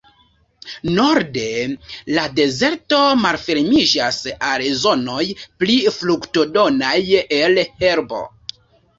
[0.93, 1.49] Norde,
[2.15, 4.17] la dezerto malfermiĝas
[4.53, 5.25] al zonoj
[5.65, 6.95] pli fruktodonaj
[7.41, 8.23] el herbo.